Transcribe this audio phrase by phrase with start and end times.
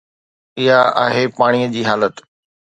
[0.61, 2.13] اها آهي پاڻي جي حالت.